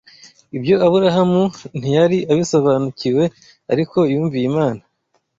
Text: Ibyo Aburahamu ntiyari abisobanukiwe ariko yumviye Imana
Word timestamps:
Ibyo 0.57 0.75
Aburahamu 0.85 1.43
ntiyari 1.77 2.17
abisobanukiwe 2.31 3.23
ariko 3.73 3.97
yumviye 4.11 4.45
Imana 4.51 4.81